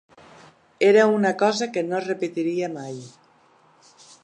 Era 0.87 1.03
una 1.17 1.33
cosa 1.43 1.67
que 1.75 1.85
no 1.91 2.01
repetiria 2.07 2.73
mai. 2.79 2.99